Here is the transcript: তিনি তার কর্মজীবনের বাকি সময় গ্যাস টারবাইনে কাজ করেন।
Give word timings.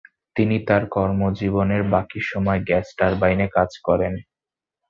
তিনি 0.35 0.55
তার 0.67 0.83
কর্মজীবনের 0.89 1.83
বাকি 1.93 2.19
সময় 2.31 2.59
গ্যাস 2.67 2.87
টারবাইনে 2.97 3.47
কাজ 3.55 3.71
করেন। 3.87 4.13